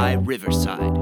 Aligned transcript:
by 0.00 0.16
Riverside. 0.16 0.96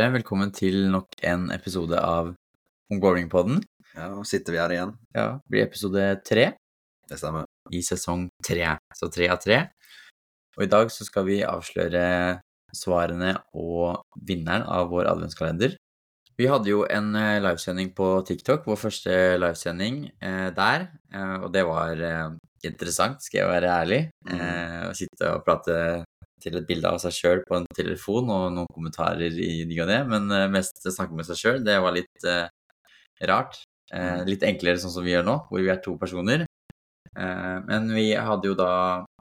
Er 0.00 0.12
Velkommen 0.14 0.52
til 0.54 0.86
nok 0.90 1.18
en 1.26 1.50
episode 1.50 1.98
av 1.98 2.30
Ongoing-podden. 2.94 3.58
Ja, 3.96 4.06
nå 4.06 4.22
sitter 4.22 4.54
vi 4.54 4.62
her 4.62 4.78
igjen. 4.78 4.98
Ja, 5.10 5.30
det 5.42 5.50
blir 5.50 5.66
episode 5.66 6.12
tre 6.22 6.52
Det 7.10 7.18
stemmer. 7.18 7.49
I 7.72 7.82
sesong 7.84 8.28
tre. 8.44 8.76
Så 8.96 9.10
tre 9.12 9.28
av 9.32 9.40
tre. 9.42 9.62
Og 10.58 10.66
i 10.66 10.70
dag 10.70 10.90
så 10.92 11.06
skal 11.06 11.26
vi 11.28 11.40
avsløre 11.46 12.40
svarene 12.76 13.34
og 13.58 14.02
vinneren 14.26 14.66
av 14.68 14.90
vår 14.92 15.08
adventskalender. 15.10 15.76
Vi 16.40 16.48
hadde 16.48 16.70
jo 16.70 16.84
en 16.88 17.10
eh, 17.18 17.40
livesending 17.42 17.90
på 17.96 18.06
TikTok, 18.28 18.64
vår 18.68 18.78
første 18.80 19.16
livesending 19.40 20.06
eh, 20.24 20.48
der. 20.56 20.86
Eh, 21.12 21.34
og 21.44 21.50
det 21.52 21.66
var 21.68 22.00
interessant, 22.64 23.20
skal 23.24 23.42
jeg 23.42 23.50
være 23.50 23.74
ærlig. 23.74 24.00
Eh, 24.30 24.78
å 24.88 24.94
sitte 24.96 25.34
og 25.34 25.44
prate 25.44 25.76
til 26.40 26.56
et 26.56 26.68
bilde 26.68 26.88
av 26.88 27.00
seg 27.02 27.12
sjøl 27.12 27.42
på 27.44 27.58
en 27.58 27.68
telefon 27.76 28.30
og 28.32 28.46
noen 28.56 28.70
kommentarer 28.72 29.34
i 29.36 29.66
ny 29.68 29.82
og 29.84 29.90
ne, 29.90 29.98
men 30.08 30.30
mest 30.54 30.80
snakke 30.86 31.12
med 31.12 31.28
seg 31.28 31.36
sjøl, 31.36 31.60
det 31.66 31.76
var 31.84 31.92
litt 31.92 32.30
rart. 33.28 33.60
Eh, 33.90 34.22
litt 34.28 34.44
enklere 34.46 34.78
sånn 34.78 34.92
som 34.94 35.06
vi 35.06 35.14
gjør 35.16 35.26
nå, 35.26 35.36
hvor 35.48 35.62
vi 35.62 35.70
er 35.72 35.80
to 35.82 35.96
personer. 35.98 36.44
Eh, 37.18 37.56
men 37.66 37.88
vi 37.94 38.10
hadde 38.14 38.50
jo 38.50 38.56
da 38.58 38.72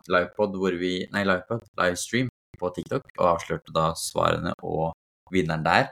livepod 0.10 0.58
hvor 0.58 0.76
vi 0.80 0.94
Nei, 1.14 1.24
livepod, 1.28 1.64
livestream 1.80 2.30
på 2.60 2.72
TikTok, 2.76 3.08
og 3.18 3.26
avslørte 3.36 3.74
da 3.76 3.92
svarene 3.98 4.54
og 4.66 4.92
vinneren 5.34 5.64
der. 5.66 5.90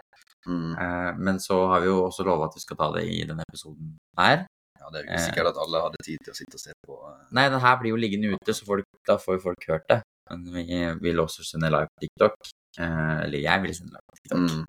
Mm. 0.47 0.75
Eh, 0.75 1.11
men 1.17 1.41
så 1.43 1.61
har 1.71 1.83
vi 1.83 1.89
jo 1.91 2.03
også 2.05 2.25
lova 2.27 2.47
at 2.47 2.55
vi 2.57 2.63
skal 2.63 2.79
ta 2.79 2.91
det 2.95 3.05
i 3.07 3.23
denne 3.27 3.45
episoden 3.47 3.95
her. 4.19 4.45
Ja, 4.77 4.91
det 4.91 4.99
er 4.99 5.03
jo 5.03 5.09
ikke 5.09 5.25
sikkert 5.25 5.51
at 5.51 5.61
alle 5.63 5.81
hadde 5.87 6.03
tid 6.05 6.21
til 6.23 6.33
å 6.33 6.37
sitte 6.37 6.59
og 6.59 6.63
se 6.63 6.75
på. 6.85 6.99
eh, 7.09 7.25
Nei, 7.35 7.49
den 7.53 7.63
her 7.63 7.81
blir 7.81 7.95
jo 7.95 7.99
liggende 8.03 8.35
ute, 8.35 8.55
så 8.55 8.67
folk, 8.67 8.87
da 9.07 9.17
får 9.21 9.39
jo 9.39 9.45
folk 9.49 9.67
hørt 9.71 9.89
det. 9.91 10.01
Men 10.29 10.47
vi 10.53 10.79
vil 11.01 11.19
også 11.23 11.45
sende 11.47 11.71
live 11.71 11.87
på 11.95 12.03
TikTok. 12.03 12.33
Eller 12.77 13.39
jeg 13.39 13.61
vil 13.63 13.75
sende 13.75 13.95
live 13.95 14.07
på 14.11 14.17
TikTok. 14.19 14.49
Mm. 14.51 14.65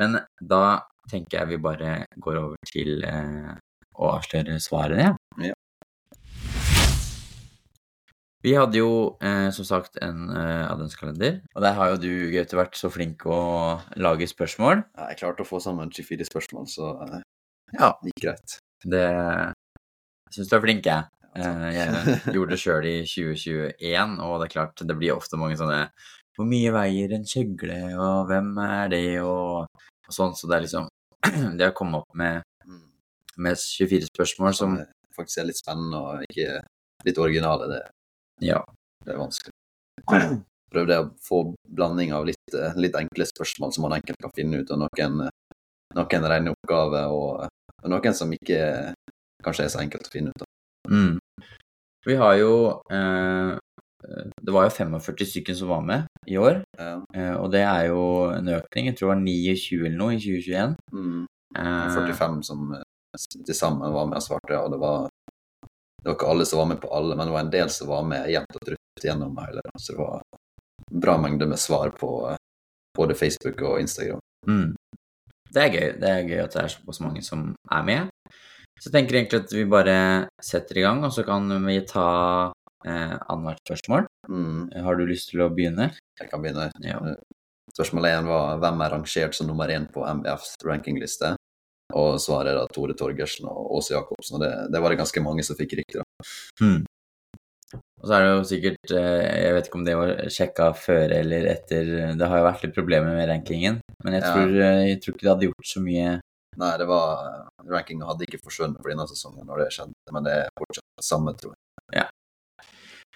Men 0.00 0.18
da 0.54 0.64
tenker 1.10 1.40
jeg 1.40 1.50
vi 1.52 1.58
bare 1.62 1.94
går 2.22 2.38
over 2.40 2.70
til 2.70 3.04
eh, 3.06 3.54
å 3.94 4.10
avsløre 4.16 4.56
svarene. 4.62 5.10
Ja. 5.10 5.14
Vi 8.44 8.52
hadde 8.52 8.76
jo 8.76 8.88
eh, 9.24 9.48
som 9.56 9.64
sagt 9.64 9.96
en 10.04 10.26
eh, 10.28 10.66
adventskalender, 10.68 11.38
og 11.56 11.62
der 11.64 11.76
har 11.78 11.94
jo 11.94 12.00
du, 12.02 12.10
Gaute, 12.34 12.58
vært 12.58 12.76
så 12.76 12.90
flink 12.92 13.24
å 13.24 13.38
lage 13.96 14.26
spørsmål. 14.28 14.82
Ja, 14.98 15.06
jeg 15.12 15.20
klarte 15.22 15.46
å 15.46 15.48
få 15.48 15.60
sammen 15.64 15.88
24 15.94 16.26
spørsmål, 16.28 16.66
så 16.68 16.90
eh, 17.06 17.22
Ja. 17.78 17.94
det 18.02 18.12
gikk 18.12 18.26
greit. 18.26 18.58
Det 18.84 19.00
jeg 19.06 20.34
syns 20.36 20.50
du 20.50 20.56
er 20.58 20.64
flink, 20.66 20.84
jeg. 20.90 21.08
Eh, 21.40 21.64
jeg 21.74 22.18
gjorde 22.36 22.52
det 22.52 22.60
sjøl 22.60 22.84
i 22.90 22.94
2021, 23.08 24.18
og 24.26 24.36
det 24.42 24.50
er 24.50 24.52
klart, 24.58 24.84
det 24.86 24.98
blir 25.00 25.16
ofte 25.16 25.40
mange 25.40 25.56
sånne 25.58 25.80
Hvor 26.36 26.46
mye 26.50 26.70
veier 26.74 27.12
en 27.14 27.24
kjøgle, 27.30 27.78
og 27.94 28.26
hvem 28.28 28.52
er 28.60 28.88
det, 28.92 29.04
og, 29.22 29.64
og 30.04 30.12
sånn. 30.14 30.34
Så 30.36 30.50
det 30.50 30.56
er 30.58 30.64
liksom 30.66 30.88
Det 31.58 31.70
å 31.72 31.76
komme 31.80 32.02
opp 32.04 32.12
med, 32.18 32.42
Mm. 32.64 32.80
med 33.44 33.58
24 33.60 34.06
spørsmål 34.08 34.54
som 34.56 34.76
faktisk 35.16 35.40
er 35.42 35.48
litt 35.50 35.58
spennende 35.60 35.98
og 36.00 36.22
ikke 36.30 36.54
litt 37.04 37.18
originale, 37.20 37.66
det, 37.68 37.80
Ja. 38.42 38.64
det 39.04 39.14
er 39.14 39.18
vanskelig. 39.20 39.52
Prøvde 40.74 40.96
å 41.04 41.10
få 41.22 41.38
blanding 41.70 42.12
av 42.16 42.24
litt, 42.26 42.54
eh, 42.56 42.74
litt 42.80 42.96
enkle 42.98 43.26
spørsmål 43.28 43.72
som 43.74 43.84
man 43.86 43.94
enkelt 44.00 44.18
kan 44.22 44.32
finne 44.34 44.62
ut, 44.62 44.70
og 44.74 44.80
noen, 44.82 45.20
eh, 45.28 45.58
noen 45.94 46.26
rene 46.32 46.54
oppgaver, 46.54 47.12
og, 47.14 47.44
og 47.84 47.92
noen 47.92 48.16
som 48.16 48.32
ikke 48.34 48.94
kanskje 49.44 49.66
er 49.68 49.70
så 49.74 49.82
enkelt 49.84 50.08
å 50.08 50.14
finne 50.14 50.32
ut 50.34 50.42
av. 50.42 50.50
Mm. 50.90 51.18
Vi 52.04 52.16
har 52.20 52.34
jo 52.36 52.50
eh, 52.92 53.54
Det 54.44 54.52
var 54.52 54.66
jo 54.66 54.72
45 54.76 55.24
stykker 55.30 55.54
som 55.56 55.70
var 55.72 55.80
med 55.80 56.02
i 56.28 56.36
år, 56.36 56.58
Ja. 56.76 56.98
eh, 57.14 57.34
og 57.40 57.50
det 57.54 57.62
er 57.64 57.86
jo 57.88 58.02
en 58.34 58.50
økning. 58.58 58.90
Jeg 58.90 58.96
tror 58.98 59.08
det 59.08 59.14
var 59.14 59.22
29 59.24 59.86
eller 59.86 59.96
noe 59.96 60.16
i 60.16 60.18
2021. 60.20 60.74
Mm. 60.92 61.22
Eh, 61.56 61.86
45 61.94 62.42
som 62.44 62.74
eh, 62.74 62.82
til 63.46 63.54
sammen 63.56 63.94
var 63.94 64.10
med 64.10 64.18
og 64.18 64.26
svarte, 64.26 64.58
og 64.58 64.74
det 64.74 64.80
var, 64.82 65.06
det 66.04 66.10
var 66.10 66.16
ikke 66.18 66.26
alle 66.28 66.44
som 66.44 66.58
var 66.58 66.66
med 66.68 66.80
på 66.82 66.88
alle, 66.92 67.16
men 67.16 67.26
det 67.26 67.32
var 67.32 67.40
en 67.40 67.50
del 67.50 67.70
som 67.72 67.88
var 67.88 68.02
med 68.04 68.26
jevnt 68.28 68.56
og 68.58 68.66
trutt 68.68 69.04
gjennom 69.04 69.38
hele. 69.40 69.62
Så 69.80 69.94
det 69.94 70.00
var 70.02 70.18
en 70.92 71.00
bra 71.00 71.14
mengde 71.16 71.46
med 71.48 71.58
svar 71.58 71.94
på 71.96 72.10
eh, 72.28 72.36
både 72.98 73.16
Facebook 73.16 73.62
og 73.64 73.80
Instagram. 73.80 74.20
Mm. 74.46 74.74
Det 75.48 75.62
er 75.62 75.72
gøy. 75.72 75.86
Det 76.02 76.10
er 76.10 76.28
gøy 76.28 76.42
at 76.42 76.52
det 76.52 76.60
er 76.60 76.74
såpass 76.74 77.00
mange 77.00 77.22
som 77.24 77.46
er 77.72 77.86
med. 77.88 78.12
Så 78.76 78.90
jeg 78.90 78.96
tenker 78.98 79.16
egentlig 79.16 79.40
at 79.46 79.54
vi 79.56 79.64
bare 79.70 79.96
setter 80.44 80.82
i 80.82 80.84
gang, 80.84 81.00
og 81.08 81.14
så 81.16 81.24
kan 81.24 81.48
vi 81.64 81.78
ta 81.88 82.08
eh, 82.84 83.16
annethvert 83.16 83.64
spørsmål. 83.64 84.04
Mm, 84.28 84.60
Har 84.84 85.00
du 85.00 85.06
lyst 85.08 85.32
til 85.32 85.40
å 85.40 85.48
begynne? 85.56 85.88
jeg 86.20 86.28
kan 86.30 86.44
begynne. 86.44 86.68
Ja. 86.84 87.00
Spørsmålet 87.72 88.18
én 88.18 88.28
var 88.28 88.60
hvem 88.60 88.84
er 88.84 88.92
rangert 88.92 89.34
som 89.40 89.48
nummer 89.48 89.72
én 89.72 89.88
på 89.88 90.04
MBFs 90.04 90.58
rankingliste? 90.68 91.32
Og 92.00 92.18
svaret 92.22 92.52
er 92.52 92.58
da 92.58 92.66
Tore 92.74 92.96
Torgersen 92.98 93.46
og 93.50 93.76
Åse 93.78 93.94
Jacobsen, 93.94 94.36
og 94.38 94.42
det, 94.42 94.50
det 94.74 94.82
var 94.82 94.92
det 94.92 95.00
ganske 95.02 95.22
mange 95.24 95.44
som 95.46 95.58
fikk 95.58 95.76
riktig. 95.80 96.02
da. 96.02 96.26
Hmm. 96.60 96.82
Og 97.74 98.06
så 98.06 98.16
er 98.16 98.22
det 98.22 98.32
jo 98.34 98.42
sikkert 98.46 98.92
eh, 98.94 99.22
Jeg 99.46 99.54
vet 99.56 99.68
ikke 99.68 99.78
om 99.80 99.86
det 99.86 99.94
var 99.98 100.10
sjekka 100.30 100.66
før 100.78 101.14
eller 101.16 101.46
etter 101.50 101.88
Det 102.18 102.28
har 102.30 102.38
jo 102.38 102.46
vært 102.46 102.66
litt 102.66 102.76
problemer 102.76 103.16
med 103.16 103.26
rankingen, 103.30 103.80
men 104.04 104.16
jeg 104.18 104.26
tror, 104.28 104.52
ja. 104.60 104.70
jeg 104.84 105.00
tror 105.02 105.16
ikke 105.16 105.24
det 105.24 105.32
hadde 105.32 105.48
gjort 105.48 105.70
så 105.70 105.82
mye 105.82 106.12
Nei, 106.60 106.72
det 106.78 106.86
var 106.86 107.24
Rankingen 107.66 108.06
hadde 108.06 108.28
ikke 108.28 108.42
forsvunnet 108.44 108.78
for 108.78 108.92
denne 108.92 109.08
sesongen 109.10 109.48
når 109.48 109.64
det 109.64 109.70
skjedde, 109.74 110.14
men 110.14 110.28
det 110.28 110.34
er 110.44 110.52
fortsatt 110.60 111.06
samme, 111.08 111.32
tror 111.40 111.56
jeg. 111.56 112.04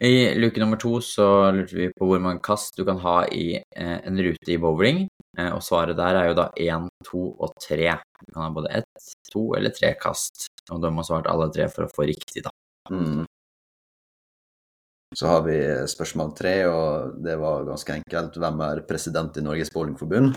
I 0.00 0.34
luke 0.38 0.60
nummer 0.60 0.78
to 0.78 1.00
så 1.03 1.50
lurte 1.50 1.75
vi 1.75 1.88
på 1.91 2.06
hvor 2.06 2.20
mange 2.22 2.42
kast 2.44 2.76
du 2.78 2.84
kan 2.86 3.00
ha 3.03 3.16
i 3.34 3.56
eh, 3.59 3.97
en 4.06 4.20
rute 4.22 4.53
i 4.54 4.59
bowling, 4.62 5.09
eh, 5.38 5.48
og 5.50 5.62
svaret 5.66 5.98
der 5.98 6.20
er 6.20 6.28
jo 6.28 6.36
da 6.38 6.44
én, 6.54 6.86
to 7.06 7.32
og 7.34 7.56
tre. 7.59 7.97
Du 8.20 8.31
kan 8.31 8.44
ha 8.44 8.50
både 8.54 8.70
ett, 8.78 9.08
to 9.32 9.48
eller 9.58 9.75
tre 9.75 9.91
kast, 9.98 10.47
og 10.70 10.84
da 10.84 10.92
må 10.94 11.03
svart 11.06 11.26
alle 11.31 11.50
tre 11.54 11.66
for 11.72 11.88
å 11.88 11.91
få 11.91 12.06
riktig, 12.12 12.44
da. 12.47 12.54
Mm. 12.94 13.26
Så 15.19 15.26
har 15.26 15.42
vi 15.48 15.56
spørsmål 15.91 16.31
tre, 16.37 16.54
og 16.70 17.19
det 17.25 17.34
var 17.41 17.66
ganske 17.66 17.97
enkelt. 17.97 18.38
Hvem 18.38 18.62
er 18.69 18.84
president 18.87 19.41
i 19.41 19.42
Norges 19.42 19.72
Bowlingforbund? 19.75 20.37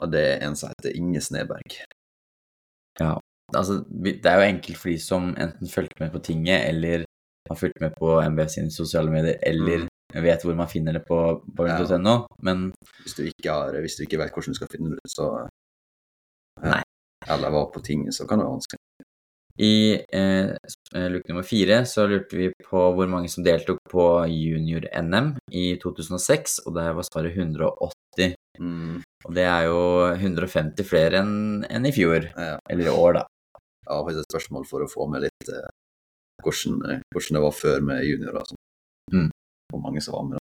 Og 0.00 0.10
det 0.10 0.22
er 0.32 0.46
en 0.46 0.56
som 0.56 0.72
heter 0.72 0.96
Inge 0.96 1.20
Sneberg. 1.22 1.76
Altså, 3.54 3.80
det 3.92 4.24
er 4.24 4.40
jo 4.40 4.48
enkelt 4.48 4.80
for 4.80 4.90
de 4.90 4.96
som 5.02 5.30
enten 5.36 5.70
fulgte 5.70 6.00
med 6.00 6.14
på 6.14 6.22
tinget, 6.24 6.64
eller 6.72 7.04
har 7.50 7.58
fulgt 7.58 7.80
med 7.82 7.96
på 7.98 8.12
MBF 8.30 8.52
sine 8.54 8.70
sosiale 8.74 9.10
medier, 9.12 9.38
eller 9.42 9.88
vet 10.14 10.44
hvor 10.46 10.56
man 10.58 10.70
finner 10.70 10.96
det 10.96 11.04
på 11.06 11.18
bowling.no, 11.46 12.14
men 12.46 12.70
Hvis 13.04 13.16
du 13.18 13.24
har, 13.46 13.74
hvis 13.82 13.98
du 13.98 14.04
ikke 14.06 14.18
vet 14.22 14.34
hvordan 14.34 14.54
du 14.54 14.58
skal 14.58 14.70
finne 14.72 14.94
det 14.94 15.02
ut, 15.02 15.12
så 15.12 15.30
Nei. 16.60 16.82
Eller 17.28 17.52
var 17.52 17.70
på 17.72 17.80
ting, 17.84 18.06
så 18.12 18.26
kan 18.28 18.40
det 18.40 18.46
være 18.46 18.56
vanskelig. 18.56 18.80
I 19.60 19.72
eh, 20.16 21.08
luke 21.12 21.28
nummer 21.28 21.44
fire 21.44 21.82
så 21.88 22.06
lurte 22.08 22.36
vi 22.38 22.46
på 22.64 22.84
hvor 22.96 23.08
mange 23.12 23.28
som 23.28 23.44
deltok 23.44 23.80
på 23.92 24.04
junior-NM 24.32 25.34
i 25.52 25.64
2006, 25.82 26.62
og 26.64 26.76
der 26.78 26.94
var 26.96 27.04
svaret 27.04 27.36
180. 27.36 28.36
Mm. 28.60 29.02
Og 29.26 29.34
det 29.36 29.44
er 29.44 29.66
jo 29.68 29.82
150 30.14 30.88
flere 30.88 31.20
enn 31.20 31.66
en 31.68 31.88
i 31.88 31.92
fjor, 31.92 32.30
Ja. 32.36 32.56
eller 32.70 32.88
i 32.88 32.94
år, 32.94 33.20
da. 33.20 33.26
Har 33.90 34.04
faktisk 34.06 34.24
et 34.24 34.32
spørsmål 34.32 34.66
for 34.70 34.84
å 34.84 34.88
få 34.88 35.08
med 35.12 35.26
litt 35.26 35.52
eh, 35.52 35.68
hvordan, 36.44 36.82
eh, 36.90 37.00
hvordan 37.14 37.36
det 37.38 37.42
var 37.46 37.56
før 37.56 37.80
med 37.82 38.04
juniorer. 38.04 38.40
og. 38.40 38.56
Mm. 39.12 39.30
Hvor 39.72 39.82
mange 39.82 40.00
som 40.02 40.14
var 40.14 40.24
med. 40.28 40.38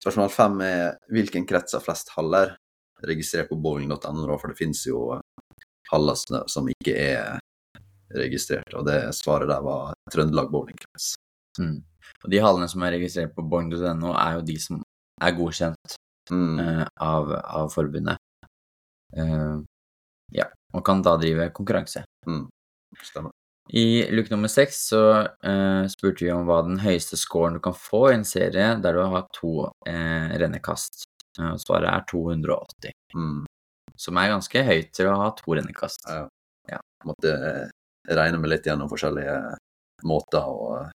Spørsmål 0.00 0.30
fem 0.30 0.60
er 0.60 0.96
hvilken 1.10 1.46
krets 1.46 1.74
har 1.74 1.82
flest 1.82 2.12
haller 2.16 2.56
registrert 3.04 3.48
på 3.50 3.58
bowling.no, 3.60 4.36
for 4.38 4.48
det 4.48 4.58
finnes 4.58 4.84
jo 4.86 5.14
eh, 5.16 5.20
haller 5.90 6.14
som- 6.14 6.48
som 6.48 6.68
ikke 6.68 6.94
er 6.96 7.38
registrert, 8.14 8.74
og 8.74 8.86
det 8.86 9.00
svaret 9.14 9.48
der 9.48 9.60
var 9.62 9.94
Trøndelag 10.12 10.50
bowlingkrets. 10.52 11.14
Mm. 11.58 11.82
Og 12.24 12.30
de 12.30 12.38
hallene 12.38 12.68
som 12.68 12.82
er 12.82 12.92
registrert 12.94 13.34
på 13.34 13.42
bowling.no, 13.48 14.12
er 14.14 14.38
jo 14.38 14.42
de 14.46 14.56
som 14.58 14.82
er 15.20 15.32
godkjent 15.32 15.96
Mm. 16.32 16.58
uh, 16.58 16.86
av, 17.04 17.28
av 17.44 17.66
forbundet. 17.68 18.16
Uh, 19.12 19.60
ja, 20.32 20.46
og 20.72 20.80
kan 20.86 21.02
da 21.04 21.18
drive 21.20 21.50
konkurranse. 21.52 22.00
Mm. 22.26 22.46
Stemmer. 23.04 23.33
I 23.72 24.10
luke 24.12 24.28
nummer 24.30 24.48
seks 24.52 24.82
så 24.90 25.02
uh, 25.24 25.86
spurte 25.88 26.26
vi 26.26 26.32
om 26.32 26.44
hva 26.48 26.60
den 26.66 26.82
høyeste 26.82 27.16
scoren 27.16 27.56
du 27.56 27.62
kan 27.64 27.76
få 27.76 28.10
i 28.10 28.18
en 28.18 28.26
serie 28.28 28.74
der 28.82 28.96
du 28.98 29.00
har 29.00 29.24
to 29.32 29.70
uh, 29.70 30.34
rennekast. 30.36 31.06
Uh, 31.40 31.54
svaret 31.60 31.88
er 31.90 32.04
280, 32.10 32.92
Mm. 33.14 33.44
som 33.96 34.18
er 34.18 34.32
ganske 34.32 34.62
høyt 34.66 34.88
til 34.92 35.06
å 35.06 35.16
ha 35.20 35.30
to 35.38 35.54
rennekast. 35.54 36.02
Ja. 36.10 36.26
Ja. 36.68 36.80
Måtte 37.06 37.34
regne 38.10 38.40
meg 38.42 38.50
litt 38.50 38.66
gjennom 38.66 38.90
forskjellige 38.90 39.36
måter 40.04 40.90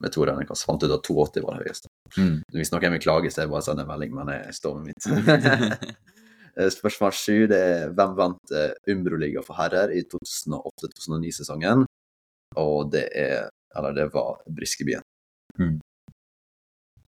med 0.00 0.12
to 0.14 0.24
rennekast. 0.24 0.64
Fant 0.64 0.84
ut 0.84 0.94
at 0.94 1.02
280 1.02 1.44
var 1.44 1.58
det 1.58 1.66
høyeste. 1.66 1.90
Mm. 2.16 2.36
Hvis 2.54 2.70
noen 2.72 2.94
vil 2.94 3.02
klage, 3.02 3.32
så 3.34 3.42
er 3.42 3.48
det 3.48 3.52
bare 3.52 3.64
å 3.64 3.68
sende 3.68 3.82
en 3.84 3.90
melding, 3.90 4.14
men 4.14 4.30
jeg 4.36 4.54
står 4.60 4.78
med 4.78 4.92
mitt. 4.92 5.88
Spørsmål 6.78 7.14
sju 7.14 7.36
det 7.50 7.58
er 7.58 7.92
hvem 7.98 8.14
vant 8.18 8.54
Umbro-liga 8.90 9.42
for 9.46 9.58
herrer 9.58 9.92
i 9.94 10.04
2008-2009-sesongen? 10.14 11.84
Og 12.58 12.90
det 12.92 13.06
er 13.14 13.48
Eller 13.76 13.92
det 13.92 14.06
var 14.14 14.40
Briskebyen. 14.48 15.04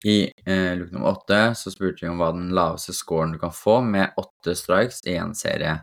I 0.05 0.17
eh, 0.47 0.73
luke 0.77 0.93
nummer 0.93 1.13
åtte 1.13 1.55
så 1.55 1.71
spurte 1.71 2.03
vi 2.05 2.09
om 2.11 2.19
hva 2.21 2.33
den 2.33 2.51
laveste 2.57 2.93
scoren 2.97 3.33
du 3.33 3.39
kan 3.39 3.53
få 3.55 3.79
med 3.85 4.17
åtte 4.21 4.55
strikes 4.57 4.99
i 5.07 5.15
en 5.21 5.35
serie 5.37 5.77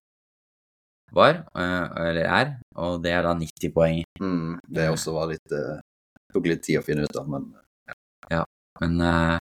var, 1.11 1.29
eh, 1.55 1.85
eller 2.09 2.25
er, 2.25 2.53
og 2.75 3.01
det 3.03 3.13
er 3.15 3.23
da 3.23 3.33
90 3.37 3.73
poeng. 3.75 4.01
Mm, 4.19 4.57
det 4.67 4.89
også 4.91 5.13
var 5.15 5.31
litt 5.31 5.55
eh, 5.55 5.77
Tok 6.33 6.49
litt 6.49 6.65
tid 6.65 6.81
å 6.81 6.83
finne 6.83 7.05
ut 7.07 7.15
av, 7.15 7.29
men 7.31 7.45
Ja, 8.33 8.41
Men 8.81 8.99
eh, 9.01 9.37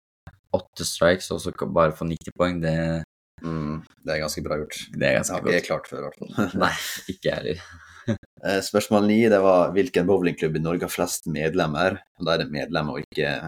åtte 0.53 0.85
strikes 0.85 1.31
og 1.31 1.41
så 1.45 1.53
bare 1.63 1.95
få 1.95 2.09
90 2.09 2.35
poeng, 2.37 2.59
det, 2.65 3.05
mm, 3.45 3.77
det 4.03 4.17
er 4.17 4.25
ganske 4.25 4.43
bra 4.43 4.59
gjort. 4.59 4.81
det 4.97 5.09
er 5.09 5.21
ganske 5.21 5.37
har 5.37 5.47
ikke 5.47 5.55
jeg 5.61 5.69
klart 5.69 5.89
før, 5.93 6.03
i 6.03 6.09
hvert 6.09 6.19
fall. 6.19 6.59
Nei, 6.65 6.75
ikke 7.13 7.29
jeg 7.29 7.37
heller. 7.39 7.65
Eh, 8.47 8.61
Spørsmål 8.61 9.07
ni 9.07 9.29
var 9.29 9.71
hvilken 9.73 10.07
bowlingklubb 10.07 10.57
i 10.57 10.61
Norge 10.61 10.85
har 10.85 10.91
flest 10.91 11.27
medlemmer? 11.31 12.01
Da 12.19 12.35
er 12.35 12.43
det 12.43 12.51
medlemmer 12.51 12.99
og 12.99 13.05
ikke, 13.05 13.47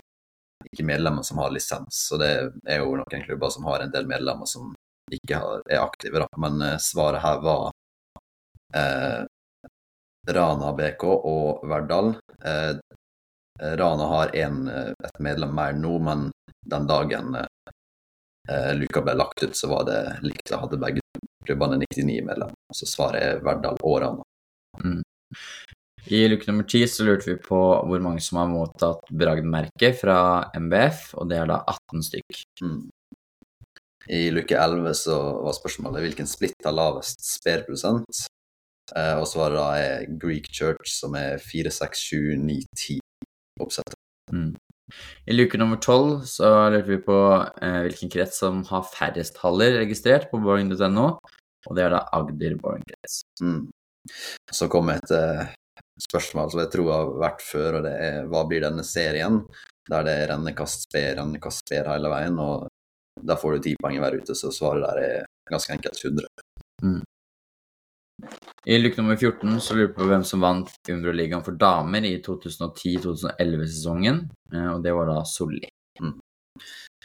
ikke 0.70 0.86
medlemmer 0.86 1.26
som 1.26 1.40
har 1.42 1.50
lisens. 1.50 2.04
Så 2.08 2.18
det 2.20 2.30
er 2.70 2.82
jo 2.82 2.94
noen 3.00 3.24
klubber 3.26 3.50
som 3.50 3.66
har 3.66 3.82
en 3.82 3.94
del 3.94 4.06
medlemmer 4.06 4.46
som 4.46 4.70
ikke 5.12 5.40
har, 5.42 5.64
er 5.66 5.82
aktive, 5.82 6.22
da. 6.22 6.28
Men 6.38 6.62
eh, 6.62 6.76
svaret 6.78 7.24
her 7.24 7.40
var 7.42 7.72
eh, 8.78 9.24
Rana 10.36 10.72
BK 10.78 11.04
og 11.10 11.66
Verdal. 11.68 12.14
Eh, 12.44 12.76
Rana 13.82 14.06
har 14.14 14.36
en, 14.36 14.68
eh, 14.68 14.92
et 15.08 15.20
medlem 15.20 15.54
mer 15.54 15.72
nå, 15.72 15.98
men 15.98 16.28
den 16.70 16.86
dagen 16.86 17.34
eh, 17.36 18.72
luka 18.78 19.02
ble 19.02 19.16
lagt 19.18 19.42
ut, 19.42 19.56
så 19.56 19.68
var 19.74 19.84
det 19.90 20.00
likt. 20.22 20.46
Da 20.50 20.62
hadde 20.62 20.80
begge 20.80 21.02
klubbene 21.44 21.82
99 21.82 22.22
medlemmer. 22.24 22.56
Så 22.72 22.86
svaret 22.88 23.22
er 23.22 23.42
Verdal 23.44 23.82
og 23.82 23.98
Rana. 24.00 24.23
I 26.04 26.26
luke 26.28 26.44
nummer 26.50 26.66
ti 26.68 26.82
så 26.90 27.06
lurte 27.06 27.30
vi 27.30 27.38
på 27.40 27.58
hvor 27.88 28.02
mange 28.04 28.20
som 28.20 28.42
har 28.42 28.50
mottatt 28.50 29.08
bragdmerke 29.08 29.94
fra 29.96 30.18
MBF, 30.52 31.14
og 31.16 31.30
det 31.30 31.38
er 31.40 31.48
da 31.48 31.62
18 31.72 32.04
stykk. 32.10 32.42
Mm. 32.60 32.82
I 34.12 34.28
luke 34.34 34.56
11 34.60 34.98
så 35.00 35.16
var 35.46 35.56
spørsmålet 35.56 36.04
hvilken 36.04 36.28
splitt 36.28 36.66
har 36.66 36.76
lavest 36.76 37.24
sperprosent. 37.24 38.26
Eh, 38.92 39.16
og 39.16 39.24
svaret 39.30 39.56
da 39.56 39.68
er 39.80 40.18
Greek 40.20 40.50
Church, 40.52 40.92
som 40.98 41.16
er 41.16 41.40
4, 41.40 41.72
6, 41.72 42.02
7, 42.10 42.18
9, 42.42 42.58
10 42.76 42.98
oppsettet. 43.64 43.96
I 45.24 45.32
luke 45.32 45.56
nummer 45.56 45.80
tolv 45.80 46.26
så 46.28 46.50
lurte 46.72 46.90
vi 46.90 47.00
på 47.06 47.16
eh, 47.64 47.80
hvilken 47.86 48.12
krets 48.12 48.42
som 48.42 48.60
har 48.68 48.84
færrest 48.92 49.40
haller 49.40 49.78
registrert 49.80 50.28
på 50.30 50.42
boring.no, 50.44 51.06
og 51.64 51.78
det 51.78 51.86
er 51.86 51.96
da 51.96 52.04
Agder 52.12 52.58
boringkrets. 52.60 53.22
Mm. 53.40 53.70
Så 54.52 54.68
kom 54.72 54.90
et 54.92 55.10
eh, 55.14 55.46
spørsmål 56.08 56.52
som 56.52 56.62
jeg 56.64 56.72
tror 56.74 56.90
har 56.92 57.14
vært 57.22 57.44
før, 57.44 57.78
og 57.78 57.86
det 57.86 57.94
er 58.06 58.28
hva 58.30 58.44
blir 58.48 58.64
denne 58.64 58.84
serien? 58.86 59.42
Der 59.90 60.04
det 60.06 60.14
er 60.22 60.30
rennekast, 60.32 60.86
sper, 60.88 61.10
rennekast, 61.18 61.64
sper 61.66 61.90
hele 61.92 62.10
veien, 62.12 62.38
og 62.40 62.68
da 63.20 63.36
får 63.38 63.56
du 63.56 63.66
ti 63.66 63.74
poeng 63.80 64.00
hver 64.02 64.16
ute, 64.20 64.36
så 64.36 64.52
svaret 64.52 64.84
der 64.84 65.02
er 65.02 65.26
ganske 65.50 65.76
enkelt 65.76 66.00
100. 66.00 66.26
I 68.66 68.78
luke 68.78 69.00
nummer 69.00 69.16
14 69.16 69.60
så 69.60 69.74
lurer 69.74 69.90
vi 69.90 69.96
på 69.98 70.06
hvem 70.08 70.24
som 70.24 70.44
vant 70.44 70.70
Umbro-ligaen 70.90 71.44
for 71.44 71.56
damer 71.60 72.06
i 72.08 72.16
2010-2011-sesongen, 72.24 74.22
eh, 74.54 74.70
og 74.72 74.84
det 74.84 74.94
var 74.96 75.10
da 75.10 75.18
Solli. 75.28 75.66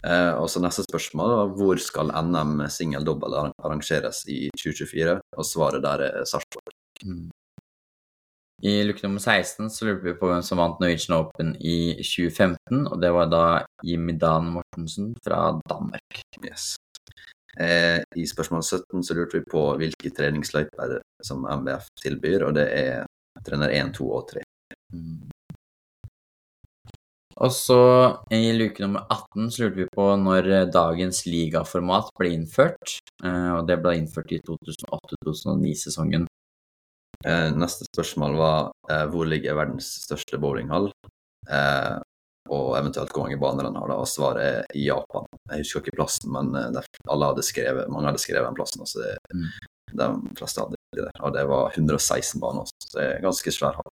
Eh, 0.05 0.33
og 0.39 0.47
så 0.51 0.61
neste 0.63 0.85
spørsmål 0.85 1.33
var 1.35 1.55
hvor 1.59 1.81
skal 1.83 2.13
NM 2.15 2.63
singel-dobbel 2.71 3.35
arrangeres 3.41 4.23
i 4.31 4.45
2024? 4.55 5.17
Og 5.35 5.47
svaret 5.47 5.83
der 5.83 6.05
er 6.07 6.29
Sarpsborg. 6.29 6.78
I 8.61 8.83
luke 8.83 8.99
nummer 9.05 9.19
16 9.19 9.69
så 9.71 9.87
lurte 9.87 10.03
vi 10.03 10.17
på 10.19 10.27
hvem 10.27 10.43
som 10.43 10.59
vant 10.59 10.81
Norwegian 10.81 11.15
Open 11.15 11.53
i 11.63 11.95
2015, 12.03 12.89
og 12.91 12.99
det 12.99 13.11
var 13.15 13.29
da 13.31 13.43
Jimmy 13.87 14.17
Dan 14.19 14.51
Mortensen 14.57 15.13
fra 15.23 15.53
Danmark. 15.69 16.19
Yes. 16.43 16.73
Eh, 17.59 18.03
I 18.15 18.27
spørsmål 18.27 18.63
17 18.63 19.03
så 19.03 19.15
lurte 19.15 19.39
vi 19.39 19.51
på 19.51 19.63
hvilke 19.79 20.11
treningsløyper 20.15 20.99
som 21.23 21.47
MBF 21.47 21.87
tilbyr, 22.03 22.45
og 22.49 22.55
det 22.59 22.67
er 22.75 23.05
trener 23.47 23.71
1, 23.71 23.93
2 23.95 24.07
og 24.11 24.27
3. 24.33 24.43
Og 27.39 27.53
så 27.55 27.81
i 28.35 28.51
luke 28.51 28.83
nummer 28.83 29.05
18 29.07 29.51
så 29.55 29.63
lurte 29.63 29.79
vi 29.79 29.87
på 29.95 30.09
når 30.19 30.49
dagens 30.75 31.23
ligaformat 31.29 32.11
ble 32.19 32.33
innført, 32.35 32.97
eh, 33.23 33.51
og 33.55 33.63
det 33.71 33.79
ble 33.79 33.95
innført 34.01 34.35
i 34.35 34.41
2008-2009-sesongen. 34.43 36.27
Eh, 37.27 37.49
neste 37.51 37.83
spørsmål 37.89 38.37
var 38.39 38.59
eh, 38.91 39.05
hvor 39.11 39.27
ligger 39.27 39.57
verdens 39.57 39.89
største 40.05 40.39
bowlinghall? 40.39 40.87
Eh, 41.51 41.97
og 42.49 42.69
eventuelt 42.79 43.11
hvor 43.13 43.27
mange 43.27 43.37
baner 43.41 43.67
den 43.67 43.75
har, 43.77 43.89
da, 43.91 43.97
og 43.99 44.07
svaret 44.09 44.45
er 44.45 44.77
i 44.77 44.87
Japan. 44.87 45.27
Jeg 45.51 45.65
husker 45.65 45.83
ikke 45.83 45.97
plassen, 45.99 46.31
men 46.33 46.55
hadde 46.55 47.43
skrevet, 47.45 47.91
mange 47.91 48.09
hadde 48.09 48.21
skrevet 48.23 48.47
den 48.47 48.57
plassen. 48.57 48.85
Altså 48.85 49.03
det, 49.03 49.17
Mm. 49.35 49.49
De 49.99 50.05
fleste 50.37 50.61
hadde 50.61 50.77
det 50.95 51.03
der. 51.07 51.21
Og 51.25 51.33
det 51.33 51.43
var 51.49 51.71
116 51.73 52.41
baner, 52.41 52.65
så 52.83 52.89
det 52.93 53.05
er 53.05 53.21
ganske 53.23 53.51
svær 53.51 53.77
hall. 53.77 53.91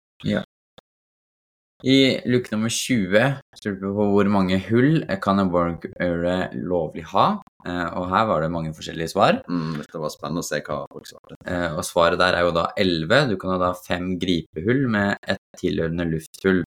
I 1.83 1.97
luke 2.25 2.51
nummer 2.51 2.71
20 2.71 3.19
så 3.55 3.69
lurte 3.69 3.83
vi 3.83 3.95
på 3.99 4.07
hvor 4.11 4.29
mange 4.31 4.59
hull 4.69 5.03
kan 5.23 5.39
en 5.39 5.51
bowlinghall 5.51 6.55
lovlig 6.55 7.03
ha, 7.11 7.25
og 7.65 8.07
her 8.11 8.25
var 8.29 8.41
det 8.45 8.51
mange 8.53 8.73
forskjellige 8.77 9.09
svar. 9.13 9.39
Mm, 9.49 9.79
det 9.81 10.01
var 10.01 10.11
spennende 10.13 10.43
å 10.43 10.47
se 10.47 10.59
hva 10.61 10.81
folk 10.91 11.07
svarte. 11.09 11.37
Eh, 11.49 11.73
Og 11.75 11.83
svaret 11.87 12.19
der 12.21 12.37
er 12.37 12.45
jo 12.45 12.51
da 12.55 12.67
11. 12.77 13.29
Du 13.31 13.37
kan 13.41 13.55
ha 13.55 13.57
da 13.61 13.73
fem 13.73 14.13
gripehull 14.21 14.87
med 14.93 15.17
et 15.27 15.41
tilhørende 15.57 16.05
lufthull 16.11 16.63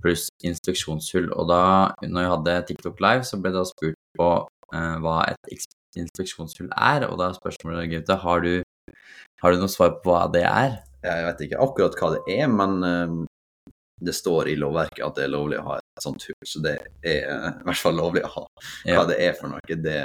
pluss 0.00 0.28
inspeksjonshull. 0.46 1.30
Og 1.36 1.48
da, 1.50 1.60
når 2.02 2.22
jeg 2.24 2.32
hadde 2.34 2.56
TikTok 2.70 3.00
live, 3.04 3.24
så 3.28 3.36
ble 3.40 3.50
det 3.52 3.60
da 3.60 3.64
spurt 3.68 3.98
på 4.18 4.30
eh, 4.74 4.96
hva 5.04 5.18
et 5.28 5.36
instruksjonshull 5.50 5.76
inspeksjonshull 5.98 6.68
er, 6.78 7.02
og 7.10 7.16
da 7.18 7.26
er 7.32 7.34
spørsmålet, 7.34 7.88
Gaute, 7.90 8.14
har 8.22 8.44
du, 8.44 8.52
har 9.42 9.50
du 9.52 9.58
noe 9.58 9.68
svar 9.72 9.96
på 10.04 10.12
hva 10.14 10.28
det 10.30 10.44
er? 10.46 10.76
Jeg 11.02 11.24
vet 11.26 11.40
ikke 11.48 11.58
akkurat 11.64 11.96
hva 11.98 12.10
det 12.14 12.20
er, 12.36 12.46
men 12.46 12.76
eh, 12.86 13.16
det 14.06 14.14
står 14.14 14.48
i 14.52 14.54
lovverket 14.56 15.02
at 15.04 15.18
det 15.18 15.24
er 15.26 15.32
lovlig 15.34 15.58
å 15.58 15.64
ha 15.66 15.78
et 15.80 16.04
sånt 16.04 16.22
hull, 16.28 16.38
så 16.46 16.62
det 16.62 16.76
er 17.02 17.26
eh, 17.26 17.48
i 17.58 17.66
hvert 17.66 17.82
fall 17.82 17.98
lovlig 17.98 18.22
å 18.22 18.30
ha. 18.36 18.44
Hva 18.86 18.94
Ja. 18.94 19.04
det 19.10 19.18
er 19.26 19.34
for 19.40 19.50
noe, 19.50 19.60
det, 19.82 19.98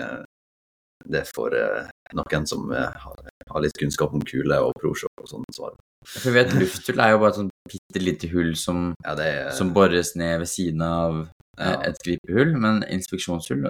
det 1.11 1.23
får 1.29 1.55
eh, 1.59 1.89
noen 2.17 2.47
som 2.49 2.71
eh, 2.73 2.95
har, 3.05 3.29
har 3.49 3.63
litt 3.63 3.77
kunnskap 3.79 4.13
om 4.15 4.23
kule 4.25 4.59
og 4.65 4.73
prosjokk 4.81 5.23
og 5.23 5.31
sånn 5.31 5.47
svare. 5.55 5.77
For 6.05 6.29
vi 6.29 6.35
vet 6.35 6.53
lufthull 6.53 7.01
er 7.01 7.15
jo 7.15 7.21
bare 7.21 7.33
et 7.33 7.39
sånt 7.39 7.55
bitte 7.71 8.01
lite 8.03 8.29
hull 8.33 8.53
som, 8.59 8.91
Ja, 9.05 9.15
det 9.17 9.29
er 9.31 9.49
som 9.57 9.73
bores 9.73 10.13
ned 10.19 10.37
ved 10.43 10.49
siden 10.51 10.83
av 10.85 11.23
eh, 11.23 11.71
ja, 11.71 11.79
et 11.89 12.01
gripehull, 12.05 12.53
men 12.61 12.83
inspeksjonshull 12.93 13.65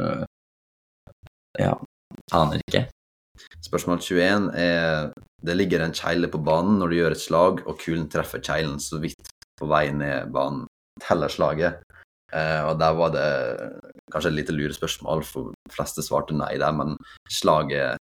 Ja, 1.55 1.77
aner 2.35 2.59
ikke. 2.65 2.87
Spørsmål 3.63 4.01
21 4.03 4.49
er 4.59 5.13
Det 5.45 5.55
ligger 5.55 5.83
en 5.83 5.95
kjegle 5.95 6.27
på 6.31 6.41
banen 6.43 6.79
når 6.79 6.91
du 6.91 6.97
gjør 6.97 7.15
et 7.15 7.21
slag, 7.21 7.63
og 7.67 7.79
kulen 7.79 8.07
treffer 8.11 8.43
kjeglen 8.43 8.79
så 8.81 8.99
vidt 9.03 9.31
på 9.59 9.67
vei 9.69 9.87
ned 9.93 10.31
banen. 10.35 10.65
Teller 11.03 11.31
slaget. 11.31 11.83
Eh, 12.35 12.61
og 12.67 12.79
der 12.79 12.95
var 12.97 13.13
det 13.15 13.27
kanskje 14.11 14.31
et 14.33 14.39
lite 14.39 14.55
lurespørsmål, 14.55 15.23
for 15.27 15.53
de 15.55 15.75
fleste 15.75 16.03
svarte 16.03 16.35
nei 16.35 16.55
der, 16.59 16.73
men 16.75 16.97
slaget, 17.31 18.01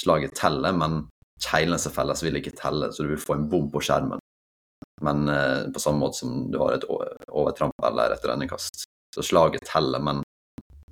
slaget 0.00 0.36
teller, 0.38 0.76
men 0.76 1.04
kjeglene 1.42 1.80
som 1.80 1.92
felles, 1.94 2.22
vil 2.24 2.40
ikke 2.40 2.54
telle, 2.58 2.90
så 2.92 3.04
du 3.04 3.12
vil 3.12 3.20
få 3.20 3.36
en 3.36 3.48
bom 3.50 3.68
på 3.72 3.82
skjermen. 3.84 4.22
Men 5.04 5.28
eh, 5.28 5.66
på 5.74 5.82
samme 5.82 6.00
måte 6.00 6.22
som 6.22 6.46
du 6.52 6.58
har 6.62 6.78
et 6.78 6.86
overtramp 6.88 7.74
eller 7.84 8.14
et 8.14 8.26
rennekast. 8.28 8.86
Så 9.14 9.26
slaget 9.26 9.66
teller, 9.68 10.02
men 10.02 10.22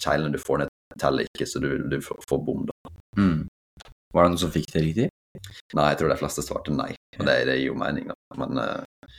kjeglene 0.02 0.34
du 0.34 0.40
får 0.42 0.64
ned, 0.64 0.76
teller 1.00 1.26
ikke, 1.30 1.48
så 1.48 1.62
du, 1.62 1.70
du 1.88 1.98
får, 2.04 2.38
bom, 2.44 2.66
da. 2.68 2.94
Mm. 3.18 3.48
Var 4.12 4.24
det 4.24 4.32
noen 4.34 4.40
som 4.42 4.52
fikk 4.52 4.72
det 4.74 4.84
riktig? 4.84 5.08
Nei, 5.72 5.88
jeg 5.92 6.02
tror 6.02 6.12
de 6.12 6.20
fleste 6.20 6.44
svarte 6.44 6.74
nei, 6.76 6.90
og 7.16 7.24
det, 7.24 7.38
det 7.48 7.56
gir 7.56 7.70
jo 7.70 7.78
mening, 7.80 8.10
da. 8.12 8.16
Men 8.42 8.60
eh, 8.60 9.14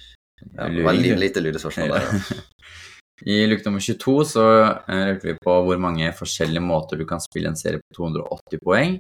ja, 0.54 0.68
veldig 0.92 1.16
lite 1.18 1.42
lurespørsmål 1.42 1.96
der. 1.96 2.12
Ja. 2.12 2.42
I 3.26 3.46
luke 3.48 3.64
nummer 3.66 3.80
22 3.80 4.14
så 4.28 4.44
eh, 4.90 5.06
lurte 5.08 5.30
vi 5.30 5.38
på 5.40 5.54
hvor 5.64 5.80
mange 5.80 6.10
forskjellige 6.18 6.64
måter 6.64 7.00
du 7.00 7.06
kan 7.08 7.22
spille 7.24 7.48
en 7.52 7.56
serie 7.60 7.80
på 7.80 7.96
280 8.02 8.60
poeng. 8.64 8.98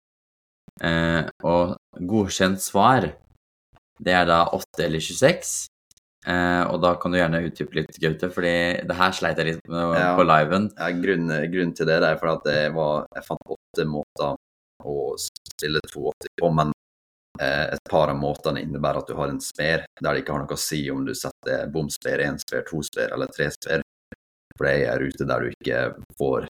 Eh, 0.81 1.21
og 1.43 1.75
godkjent 1.99 2.63
svar, 2.63 3.09
det 3.99 4.15
er 4.15 4.25
da 4.29 4.45
8 4.55 4.85
eller 4.87 5.03
26. 5.03 5.51
Eh, 6.23 6.63
og 6.71 6.79
da 6.85 6.93
kan 6.95 7.11
du 7.11 7.19
gjerne 7.19 7.41
utdype 7.49 7.75
litt, 7.81 7.99
Gaute, 7.99 8.29
fordi 8.31 8.53
det 8.87 8.95
her 8.95 9.11
sleit 9.15 9.41
jeg 9.41 9.51
litt 9.51 9.67
med 9.67 9.97
Ja. 9.99 10.13
på 10.15 10.23
liven. 10.23 10.69
Ja, 10.79 10.87
grunnen, 11.03 11.51
grunnen 11.51 11.75
til 11.75 11.85
det 11.91 11.99
er 11.99 12.15
for 12.21 12.31
at 12.37 12.47
det 12.47 12.61
var, 12.77 13.05
jeg 13.13 13.27
fant 13.27 13.51
åtte 13.57 13.85
måter 13.91 14.37
å 14.87 14.95
spille 15.19 15.83
280 15.91 16.31
på, 16.39 16.53
men 16.55 16.71
eh, 17.41 17.73
et 17.75 17.83
par 17.91 18.07
av 18.07 18.15
måtene 18.15 18.63
innebærer 18.63 19.03
at 19.03 19.07
du 19.11 19.15
har 19.19 19.27
en 19.35 19.41
sper 19.43 19.83
der 19.99 20.13
det 20.13 20.23
ikke 20.23 20.31
har 20.37 20.45
noe 20.45 20.55
å 20.55 20.63
si 20.63 20.85
om 20.91 21.03
du 21.05 21.11
setter 21.13 21.67
bomsper, 21.75 22.23
én 22.23 22.39
sper, 22.39 22.63
to 22.71 22.79
sper 22.87 23.11
eller 23.11 23.27
tre 23.35 23.51
sper. 23.51 23.83
For 24.57 24.67
det 24.67 24.73
er 24.73 24.91
en 24.93 25.01
rute 25.03 25.27
der 25.29 25.43
du 25.43 25.53
ikke 25.53 25.79
får 26.19 26.49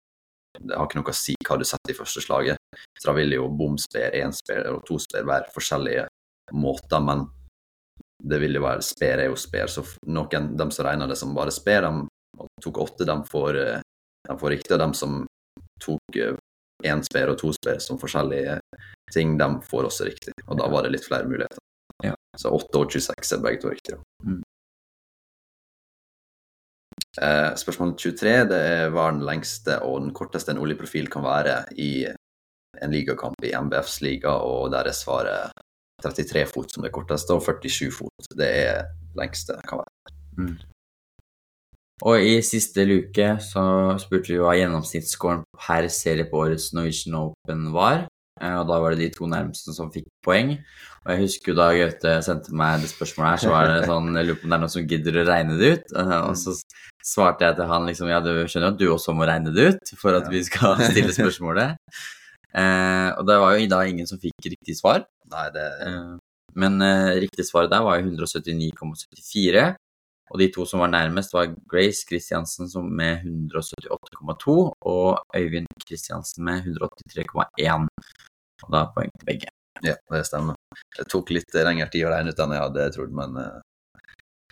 Det 0.56 0.72
har 0.72 0.86
ikke 0.88 1.00
noe 1.00 1.12
å 1.12 1.16
si 1.16 1.34
hva 1.44 1.58
du 1.60 1.66
setter 1.68 1.92
i 1.92 1.96
første 1.96 2.22
slaget. 2.24 2.76
Så 2.96 3.10
da 3.10 3.12
vil 3.16 3.34
jo 3.36 3.48
bomsper, 3.52 4.14
ensper 4.22 4.70
og 4.70 4.86
tosper 4.88 5.26
være 5.28 5.52
forskjellige 5.52 6.06
måter, 6.56 7.02
men 7.04 7.26
det 8.24 8.38
vil 8.40 8.56
jo 8.56 8.62
være 8.64 8.84
sper 8.84 9.20
er 9.20 9.28
jo 9.28 9.36
sper. 9.36 9.68
Så 9.68 9.84
noen, 10.08 10.48
de 10.56 10.68
som 10.72 10.86
regner 10.86 11.12
det 11.12 11.18
som 11.20 11.34
bare 11.36 11.52
sper, 11.52 11.84
de 11.84 12.48
tok 12.64 12.80
åtte, 12.86 13.04
de 13.04 13.16
får, 13.28 13.60
eh, 13.60 13.84
de 14.28 14.38
får 14.40 14.54
riktig. 14.56 14.72
Og 14.78 14.80
de 14.80 14.88
som 14.96 15.18
tok 15.84 16.20
én 16.84 17.04
sper 17.04 17.32
og 17.32 17.38
to 17.40 17.52
sper 17.56 17.78
som 17.82 18.00
forskjellige 18.00 18.58
ting, 19.12 19.36
de 19.38 19.48
får 19.70 19.88
også 19.90 20.08
riktig. 20.08 20.34
Og 20.46 20.58
da 20.60 20.68
var 20.72 20.84
det 20.84 20.96
litt 20.96 21.06
flere 21.06 21.28
muligheter. 21.28 21.60
Ja. 22.04 22.14
Så 22.36 22.52
8 22.52 22.80
og 22.80 22.92
26 22.92 23.36
er 23.36 23.44
begge 23.44 23.62
to 23.62 23.72
riktige. 23.72 24.00
Mm. 24.24 24.42
Eh, 27.22 27.50
spørsmål 27.56 27.94
23 27.96 28.36
det 28.50 28.60
er 28.60 28.90
hva 28.92 29.08
den 29.12 29.24
lengste 29.24 29.78
og 29.86 30.02
den 30.04 30.12
korteste 30.16 30.52
en 30.52 30.60
oljeprofil 30.60 31.08
kan 31.12 31.24
være 31.24 31.62
i 31.80 32.06
en 32.82 32.92
ligakamp 32.92 33.44
i 33.46 33.54
MBFs 33.56 34.00
liga, 34.04 34.34
og 34.36 34.70
der 34.74 34.90
er 34.90 34.96
svaret 34.96 35.62
33 36.04 36.44
fot 36.50 36.72
som 36.72 36.84
det 36.84 36.92
korteste, 36.92 37.32
og 37.32 37.42
47 37.42 37.92
fot 37.94 38.32
det 38.36 38.50
er 38.66 38.90
lengste 39.16 39.56
det 39.56 39.68
kan 39.68 39.80
være. 39.80 40.16
Mm. 40.36 40.56
Og 42.04 42.20
i 42.20 42.42
siste 42.44 42.84
luke 42.84 43.30
så 43.40 43.62
spurte 44.02 44.34
vi 44.34 44.42
hva 44.42 44.52
gjennomsnittsscoren 44.58 45.46
per 45.56 45.88
serie 45.88 46.28
på 46.28 46.42
årets 46.44 46.74
Norwegian 46.76 47.16
Open 47.22 47.70
var. 47.72 48.04
Eh, 48.40 48.56
og 48.58 48.66
da 48.68 48.78
var 48.82 48.92
det 48.92 49.06
de 49.06 49.08
to 49.14 49.28
nærmeste 49.30 49.72
som 49.76 49.88
fikk 49.94 50.08
poeng. 50.26 50.56
Og 51.04 51.12
jeg 51.12 51.22
husker 51.22 51.52
jo 51.52 51.56
da 51.58 51.70
Gaute 51.76 52.16
sendte 52.26 52.52
meg 52.56 52.82
det 52.82 52.90
spørsmålet 52.90 53.30
her, 53.30 53.42
så 53.44 53.52
var 53.54 53.70
det 53.70 53.88
sånn 53.88 54.10
Jeg 54.18 54.28
lurer 54.28 54.40
på 54.40 54.48
om 54.48 54.52
det 54.52 54.56
er 54.58 54.62
noen 54.64 54.74
som 54.74 54.90
gidder 54.90 55.20
å 55.22 55.26
regne 55.30 55.56
det 55.60 55.72
ut. 55.72 55.96
Eh, 56.02 56.18
og 56.18 56.36
så 56.40 56.56
svarte 57.06 57.48
jeg 57.48 57.58
til 57.60 57.72
han 57.72 57.88
liksom 57.88 58.12
Ja, 58.12 58.20
du 58.24 58.32
skjønner 58.44 58.74
at 58.74 58.78
du 58.80 58.86
også 58.90 59.16
må 59.16 59.28
regne 59.30 59.54
det 59.54 59.72
ut 59.72 59.96
for 60.00 60.18
at 60.18 60.28
vi 60.32 60.42
skal 60.46 60.78
stille 60.84 61.14
spørsmålet. 61.20 61.80
Eh, 62.56 63.10
og 63.16 63.26
det 63.28 63.40
var 63.42 63.56
jo 63.56 63.72
da 63.72 63.82
ingen 63.88 64.08
som 64.08 64.20
fikk 64.20 64.52
riktig 64.52 64.78
svar. 64.80 65.06
Nei, 65.32 65.48
det 65.54 65.66
Eh, 65.86 66.14
men 66.56 66.80
eh, 66.80 67.18
riktig 67.20 67.44
svar 67.44 67.66
der 67.68 67.82
var 67.84 67.98
jo 68.00 68.08
179,74. 68.08 69.74
Og 70.30 70.40
de 70.42 70.48
to 70.50 70.64
som 70.66 70.82
var 70.82 70.90
nærmest, 70.90 71.34
var 71.34 71.52
Grace 71.70 72.06
Christiansen 72.08 72.70
som 72.70 72.88
med 72.98 73.22
178,2 73.22 74.56
og 74.80 75.36
Øyvind 75.36 75.68
Christiansen 75.86 76.44
med 76.44 76.66
183,1. 76.66 77.86
Og 78.64 78.72
da 78.72 78.80
er 78.80 78.92
poeng 78.96 79.12
til 79.18 79.28
begge. 79.28 79.52
Ja, 79.84 79.94
det 80.12 80.24
stemmer. 80.26 80.56
Det 80.98 81.06
tok 81.12 81.30
litt 81.36 81.54
lengre 81.54 81.86
tid 81.92 82.06
å 82.08 82.12
regne 82.12 82.32
ut 82.32 82.42
enn 82.42 82.54
jeg 82.56 82.64
hadde 82.64 82.90
trodd, 82.96 83.14
men 83.14 83.38
eh, 83.42 83.58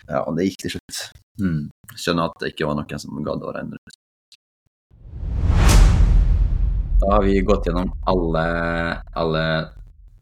ja, 0.05 0.21
og 0.21 0.35
det 0.37 0.47
gikk 0.47 0.59
til 0.63 0.75
slutt. 0.75 0.99
Mm. 1.41 1.61
Skjønner 1.97 2.29
at 2.29 2.41
det 2.41 2.51
ikke 2.53 2.69
var 2.69 2.77
noen 2.79 3.01
som 3.01 3.23
gadd 3.25 3.43
å 3.43 3.53
regne 3.55 3.79
ut. 3.79 3.97
Da 7.01 7.09
har 7.17 7.25
vi 7.25 7.41
gått 7.43 7.67
gjennom 7.67 7.89
alle, 8.07 8.45
alle 9.17 9.45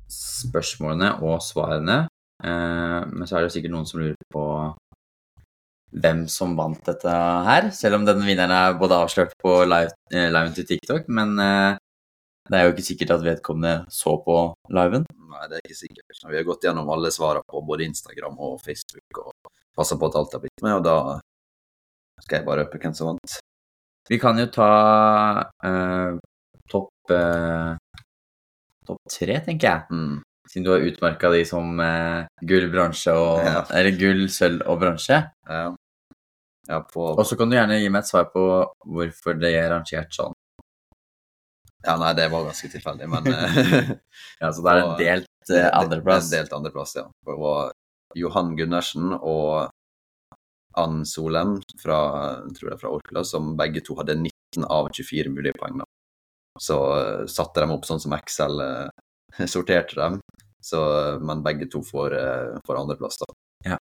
spørsmålene 0.09 1.11
og 1.21 1.43
svarene. 1.45 2.05
Eh, 2.43 2.99
men 3.11 3.27
så 3.29 3.37
er 3.37 3.45
det 3.45 3.53
sikkert 3.53 3.75
noen 3.75 3.85
som 3.89 4.01
lurer 4.01 4.17
på 4.33 4.45
hvem 5.93 6.25
som 6.31 6.55
vant 6.57 6.79
dette 6.87 7.13
her, 7.47 7.69
selv 7.75 7.99
om 7.99 8.05
den 8.07 8.23
vinneren 8.25 8.53
er 8.55 8.77
både 8.79 8.97
avslørt 9.05 9.35
på 9.41 9.59
live, 9.67 9.93
eh, 10.13 10.29
liven 10.33 10.55
til 10.55 10.67
TikTok, 10.71 11.09
men 11.13 11.35
eh, 11.39 11.75
det 12.49 12.59
er 12.59 12.65
jo 12.65 12.73
ikke 12.73 12.87
sikkert 12.89 13.13
at 13.15 13.25
vedkommende 13.25 13.75
så 13.93 14.17
på 14.25 14.37
liven. 14.75 15.05
Nei, 15.33 15.45
det 15.49 15.59
er 15.59 15.67
ikke 15.67 15.79
sikkert. 15.79 16.17
Vi 16.29 16.39
har 16.39 16.47
gått 16.47 16.65
gjennom 16.67 16.89
alle 16.93 17.11
svarene 17.13 17.45
på 17.49 17.61
både 17.65 17.87
Instagram 17.87 18.35
og 18.43 18.59
Facebook 18.63 19.21
og 19.23 19.53
passa 19.77 19.97
på 19.97 20.09
at 20.09 20.17
alt 20.19 20.35
har 20.35 20.43
blitt 20.43 20.65
med, 20.65 20.75
og 20.79 20.83
da 20.85 20.97
skal 22.23 22.39
jeg 22.39 22.47
bare 22.47 22.65
røpe 22.65 22.81
hvem 22.81 22.95
som 22.97 23.13
vant. 23.13 23.39
Vi 24.09 24.19
kan 24.19 24.39
jo 24.39 24.49
ta 24.51 24.69
eh, 25.63 26.19
topp 26.71 27.15
eh, 27.15 27.71
topp 28.87 28.99
tre, 29.11 29.39
tenker 29.45 29.69
jeg. 29.69 29.87
Mm. 29.91 30.21
Siden 30.51 30.65
du 30.67 30.73
har 30.73 30.83
utmerka 30.83 31.31
de 31.31 31.45
som 31.47 31.79
eh, 31.79 32.25
gull, 32.43 32.67
bransje 32.73 33.15
og 33.15 33.39
Ja. 33.45 33.63
Eller 33.71 33.95
gull, 33.99 34.27
sølv 34.31 34.65
og 34.67 34.81
bransje. 34.83 35.23
Ja. 35.47 35.63
Ja, 36.67 36.79
på 36.87 37.09
Og 37.11 37.25
så 37.27 37.35
kan 37.39 37.51
du 37.51 37.57
gjerne 37.57 37.81
gi 37.81 37.89
meg 37.91 38.03
et 38.03 38.09
svar 38.09 38.29
på 38.31 38.43
hvorfor 38.95 39.35
det 39.39 39.51
er 39.57 39.69
rangert 39.73 40.15
sånn. 40.15 40.35
Ja, 41.83 41.97
nei, 41.99 42.13
det 42.15 42.29
var 42.31 42.45
ganske 42.47 42.69
tilfeldig, 42.71 43.09
men 43.11 43.27
eh, 43.33 43.93
Ja, 44.41 44.51
Så 44.51 44.63
det 44.63 44.71
er 44.71 44.83
en 44.83 44.97
delt 44.99 45.51
eh, 45.51 45.69
andreplass. 45.69 46.29
En 46.29 46.37
delt 46.37 46.55
andreplass, 46.55 46.95
ja. 46.99 47.07
Det 47.27 47.37
var 47.39 47.73
Johan 48.15 48.53
Gundersen 48.55 49.11
og 49.17 49.71
Ann 50.79 51.03
Solem 51.05 51.57
fra, 51.81 51.99
jeg 52.47 52.55
tror 52.57 52.73
er 52.73 52.79
fra 52.81 52.93
Orkla, 52.95 53.23
som 53.27 53.53
begge 53.59 53.83
to 53.85 53.97
hadde 53.99 54.15
19 54.21 54.65
av 54.65 54.89
24 54.93 55.33
mulige 55.33 55.57
poeng. 55.59 55.83
Da. 55.83 55.89
Så 56.61 56.77
uh, 56.79 57.25
satte 57.29 57.61
de 57.61 57.73
opp 57.73 57.85
sånn 57.89 58.01
som 58.01 58.15
Excel 58.17 58.61
uh, 58.61 59.45
sorterte 59.53 59.97
dem, 59.99 60.19
så, 60.63 60.81
men 61.21 61.43
begge 61.45 61.67
to 61.69 61.83
får, 61.85 62.15
uh, 62.15 62.61
får 62.65 62.81
andreplass. 62.81 63.19
Da. 63.21 63.77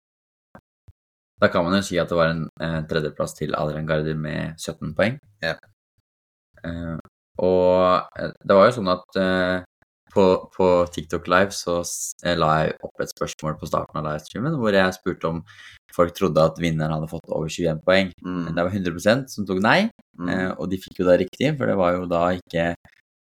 Da 1.42 1.48
kan 1.50 1.64
man 1.66 1.74
jo 1.74 1.82
si 1.82 1.98
at 1.98 2.08
det 2.12 2.16
var 2.18 2.30
en 2.30 2.44
eh, 2.62 2.80
tredjeplass 2.90 3.34
til 3.34 3.54
Adrian 3.58 3.86
Garder 3.88 4.14
med 4.14 4.54
17 4.62 4.92
poeng. 4.94 5.16
Ja. 5.42 5.56
Eh, 6.62 6.98
og 7.42 8.08
eh, 8.20 8.32
det 8.46 8.56
var 8.56 8.68
jo 8.68 8.74
sånn 8.78 8.90
at 8.92 9.18
eh, 9.18 9.64
på, 10.12 10.24
på 10.54 10.66
TikTok 10.92 11.26
Live 11.32 11.54
så 11.56 11.78
eh, 12.26 12.36
la 12.38 12.50
jeg 12.62 12.76
opp 12.86 13.00
et 13.02 13.10
spørsmål 13.14 13.56
på 13.58 13.68
starten 13.70 13.98
av 13.98 14.06
livestreamen 14.10 14.58
hvor 14.60 14.76
jeg 14.76 14.94
spurte 14.98 15.30
om 15.30 15.40
folk 15.96 16.12
trodde 16.16 16.44
at 16.44 16.60
vinneren 16.62 16.92
hadde 16.94 17.08
fått 17.10 17.32
over 17.32 17.48
21 17.50 17.80
poeng. 17.86 18.12
Mm. 18.24 18.52
Det 18.54 18.62
var 18.68 18.70
100% 18.76 19.32
som 19.34 19.48
tok 19.48 19.62
nei, 19.64 19.80
Mm. 20.12 20.28
eh, 20.28 20.50
og 20.60 20.66
de 20.68 20.76
fikk 20.76 20.98
jo 21.00 21.06
da 21.08 21.14
riktig, 21.16 21.48
for 21.56 21.64
det 21.66 21.74
var 21.80 21.94
jo 21.96 22.02
da 22.04 22.18
ikke 22.36 22.74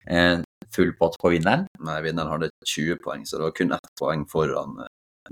eh, 0.08 0.38
full 0.72 0.94
pott 0.98 1.18
på 1.20 1.34
vinneren. 1.34 1.66
Nei, 1.84 1.98
vinneren 2.06 2.32
hadde 2.32 2.48
20 2.64 2.96
poeng, 3.04 3.26
så 3.28 3.36
det 3.38 3.44
var 3.44 3.56
kun 3.60 3.74
ett 3.76 3.90
poeng 4.00 4.24
foran 4.32 4.78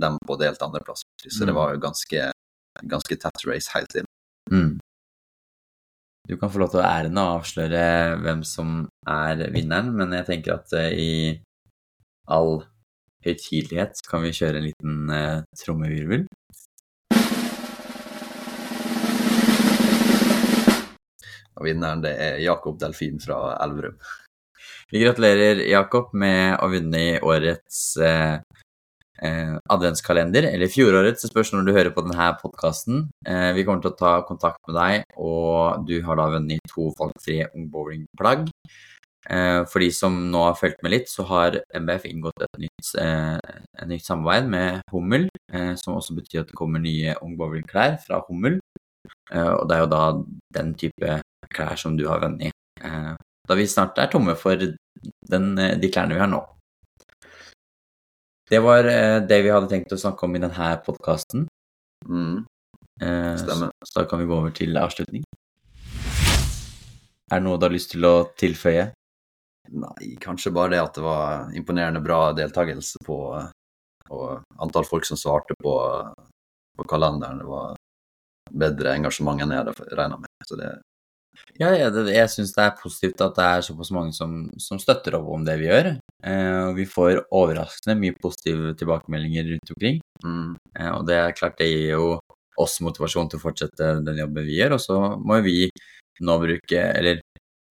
dem 0.03 0.17
på 0.27 0.35
delt 0.41 0.59
andreplass. 0.61 1.05
Så 1.23 1.45
det 1.47 1.53
Mm. 1.55 1.59
var 1.61 1.71
jo 1.73 1.79
ganske, 1.79 2.25
ganske 2.83 3.17
tett 3.21 3.47
race 3.47 3.71
helt 3.75 3.95
inn. 4.01 4.09
Mm. 4.51 4.73
Du 6.27 6.37
kan 6.41 6.49
få 6.49 6.61
lov 6.61 6.71
til 6.73 6.81
å 6.81 6.87
æren 6.87 7.19
å 7.21 7.27
avsløre 7.35 7.81
hvem 8.23 8.41
som 8.47 8.79
er 9.09 9.43
vinneren, 9.53 9.91
men 9.93 10.13
jeg 10.17 10.25
tenker 10.31 10.55
at 10.57 10.73
eh, 10.73 10.95
i 10.97 11.11
all 12.25 12.63
høytidelighet 13.25 14.01
kan 14.09 14.25
vi 14.25 14.33
kjøre 14.33 14.61
en 14.61 14.65
liten 14.65 15.11
uh, 15.13 15.43
trommevirvel. 15.57 16.25
Og 21.55 21.65
vinneren 21.69 22.03
det 22.03 22.13
er 22.21 22.41
Jakob 22.43 22.77
Delfin 22.81 23.21
fra 23.21 23.55
Elverum. 23.63 23.97
Vi 24.91 25.01
gratulerer 25.01 25.61
Jakob 25.65 26.11
med 26.13 26.59
å 26.61 26.69
vinne 26.69 26.99
i 27.01 27.13
årets 27.21 27.95
eh, 27.97 28.37
eh, 29.21 29.55
adventskalender, 29.71 30.49
eller 30.51 30.71
fjorårets, 30.71 31.23
det 31.23 31.31
spørs 31.31 31.53
når 31.53 31.67
du 31.67 31.75
hører 31.75 31.93
på 31.95 32.03
denne 32.05 32.31
podkasten. 32.41 33.05
Eh, 33.27 33.51
vi 33.55 33.63
kommer 33.67 33.83
til 33.83 33.93
å 33.93 33.99
ta 33.99 34.15
kontakt 34.27 34.59
med 34.67 34.77
deg, 34.79 35.07
og 35.17 35.85
du 35.87 35.99
har 36.05 36.19
da 36.19 36.27
vunnet 36.35 36.71
to 36.71 36.91
valgfrie 36.99 37.47
ungbowlingplagg. 37.53 38.49
Eh, 39.29 39.65
for 39.65 39.81
de 39.81 39.89
som 39.93 40.15
nå 40.31 40.41
har 40.45 40.57
fulgt 40.59 40.83
med 40.85 40.93
litt, 40.93 41.09
så 41.09 41.25
har 41.25 41.57
MBF 41.73 42.05
inngått 42.11 42.43
et 42.45 42.59
nytt, 42.61 42.91
eh, 43.01 43.37
et 43.81 43.87
nytt 43.89 44.05
samarbeid 44.05 44.49
med 44.49 44.81
Hummel, 44.93 45.29
eh, 45.51 45.73
som 45.75 45.95
også 45.95 46.15
betyr 46.15 46.41
at 46.41 46.47
det 46.47 46.55
kommer 46.55 46.79
nye 46.79 47.15
ungbowlingklær 47.21 47.97
fra 48.05 48.21
Hummel. 48.27 48.59
Eh, 49.31 49.53
og 49.53 49.67
det 49.67 49.77
er 49.77 49.81
jo 49.81 49.93
da 49.93 50.03
den 50.53 50.73
type 50.75 51.21
klær 51.49 51.77
som 51.77 51.97
du 51.97 52.07
har 52.07 52.19
vunnet. 52.19 52.51
Da 53.47 53.53
vi 53.53 53.65
snart 53.69 53.97
er 53.97 54.09
tomme 54.09 54.35
for 54.35 54.55
den, 54.57 55.55
de 55.55 55.89
klærne 55.89 56.13
vi 56.13 56.19
har 56.19 56.27
nå. 56.27 56.41
Det 58.49 58.59
var 58.61 58.85
eh, 58.89 59.19
det 59.25 59.39
vi 59.41 59.53
hadde 59.53 59.71
tenkt 59.71 59.93
å 59.95 59.99
snakke 59.99 60.27
om 60.27 60.35
i 60.37 60.41
denne 60.43 60.69
podkasten. 60.85 61.47
Mm. 62.05 62.43
Så, 62.95 63.41
Stemmer. 63.41 63.71
så 63.83 63.99
da 63.99 64.05
kan 64.07 64.21
vi 64.21 64.27
gå 64.29 64.35
over 64.37 64.53
til 64.55 64.77
avslutning. 64.79 65.25
Er 67.25 67.41
det 67.41 67.43
noe 67.43 67.57
du 67.59 67.65
har 67.65 67.73
lyst 67.73 67.91
til 67.91 68.05
å 68.07 68.13
tilføye? 68.39 68.85
Nei, 69.73 70.13
kanskje 70.21 70.53
bare 70.53 70.75
det 70.75 70.81
at 70.83 70.95
det 70.95 71.03
var 71.03 71.49
imponerende 71.57 71.99
bra 72.05 72.29
deltakelse 72.37 73.01
på 73.03 73.17
og 74.13 74.43
antall 74.61 74.85
folk 74.85 75.05
som 75.07 75.17
svarte 75.17 75.55
på, 75.63 75.73
på 76.77 76.87
kalenderen. 76.89 77.39
Det 77.41 77.47
var 77.49 77.77
bedre 78.51 78.93
engasjement 78.93 79.41
enn 79.41 79.53
jeg 79.55 79.63
hadde 79.63 79.95
regna 79.97 80.19
med. 80.21 80.29
Så 80.45 80.57
det, 80.59 80.69
Ja, 81.55 81.69
jeg, 81.71 81.91
jeg 82.11 82.31
syns 82.33 82.51
det 82.51 82.63
er 82.65 82.73
positivt 82.81 83.21
at 83.23 83.37
det 83.37 83.43
er 83.47 83.61
såpass 83.63 83.91
mange 83.95 84.11
som, 84.15 84.31
som 84.59 84.79
støtter 84.81 85.15
opp 85.15 85.29
om 85.37 85.45
det 85.47 85.55
vi 85.61 85.69
gjør. 85.69 85.93
Eh, 86.27 86.61
og 86.65 86.73
vi 86.75 86.83
får 86.89 87.21
overraskende 87.31 87.95
mye 88.01 88.15
positive 88.19 88.73
tilbakemeldinger 88.79 89.47
rundt 89.53 89.71
omkring. 89.75 90.01
mm, 90.25 90.55
Eh, 90.75 90.91
og 90.91 91.05
det 91.07 91.15
er 91.15 91.37
klart 91.37 91.57
det 91.61 91.69
gir 91.71 91.93
jo 91.93 92.07
oss 92.59 92.81
motivasjon 92.83 93.29
til 93.31 93.39
å 93.39 93.43
fortsette 93.45 93.93
den 94.03 94.19
jobben 94.19 94.47
vi 94.47 94.59
gjør. 94.59 94.75
Og 94.75 94.83
så 94.83 94.99
må 95.15 95.39
vi 95.45 95.69
nå 96.19 96.37
bruke, 96.43 96.81
eller 96.99 97.21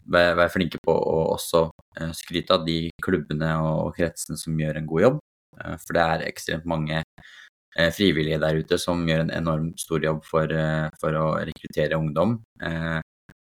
være, 0.09 0.35
være 0.41 0.53
flinke 0.53 0.81
på 0.85 0.95
å 0.95 1.21
også 1.35 1.67
eh, 2.01 2.13
skryte 2.17 2.57
av 2.57 2.65
de 2.65 2.79
klubbene 3.05 3.53
og 3.69 3.95
kretsene 3.99 4.41
som 4.41 4.61
gjør 4.61 4.81
en 4.81 4.89
god 4.89 5.07
jobb. 5.09 5.23
Eh, 5.61 5.77
for 5.85 5.97
det 5.99 6.05
er 6.09 6.29
ekstremt 6.31 6.69
mange 6.69 7.03
eh, 7.05 7.91
frivillige 7.93 8.41
der 8.41 8.61
ute 8.65 8.81
som 8.81 9.05
gjør 9.09 9.27
en 9.27 9.35
enormt 9.43 9.81
stor 9.85 10.05
jobb 10.09 10.25
for, 10.25 10.61
for 11.01 11.21
å 11.21 11.27
rekruttere 11.45 12.01
ungdom. 12.01 12.39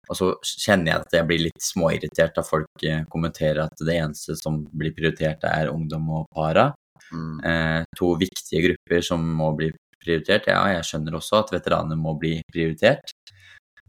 Og 0.08 0.16
så 0.16 0.28
kjenner 0.42 0.92
jeg 0.92 1.04
at 1.04 1.16
jeg 1.18 1.28
blir 1.28 1.42
litt 1.46 1.64
småirritert 1.64 2.36
da 2.36 2.44
folk 2.46 2.84
eh, 2.86 3.02
kommenterer 3.12 3.64
at 3.66 3.84
det 3.84 3.98
eneste 3.98 4.36
som 4.40 4.62
blir 4.72 4.94
prioritert, 4.96 5.44
er 5.44 5.72
ungdom 5.72 6.08
og 6.20 6.28
para. 6.34 6.70
Mm. 7.12 7.36
Eh, 7.44 7.82
to 7.96 8.14
viktige 8.20 8.64
grupper 8.68 9.04
som 9.04 9.24
må 9.40 9.52
bli 9.58 9.70
prioritert. 10.02 10.48
Ja, 10.50 10.62
jeg 10.72 10.86
skjønner 10.88 11.18
også 11.18 11.42
at 11.42 11.52
veteraner 11.54 11.98
må 12.00 12.16
bli 12.20 12.38
prioritert. 12.52 13.12